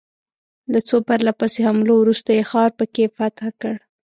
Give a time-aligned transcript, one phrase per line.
[0.71, 3.75] له څو پرله پسې حملو وروسته یې ښار په کې فتح کړ.